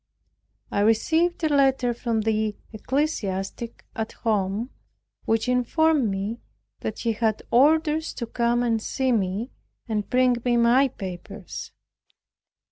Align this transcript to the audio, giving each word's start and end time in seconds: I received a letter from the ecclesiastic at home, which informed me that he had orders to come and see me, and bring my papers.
I 0.71 0.79
received 0.79 1.43
a 1.43 1.49
letter 1.55 1.93
from 1.93 2.21
the 2.21 2.55
ecclesiastic 2.73 3.85
at 3.95 4.13
home, 4.13 4.71
which 5.25 5.47
informed 5.47 6.09
me 6.09 6.41
that 6.79 6.97
he 7.01 7.11
had 7.11 7.43
orders 7.51 8.11
to 8.15 8.25
come 8.25 8.63
and 8.63 8.81
see 8.81 9.11
me, 9.11 9.51
and 9.87 10.09
bring 10.09 10.37
my 10.43 10.87
papers. 10.87 11.71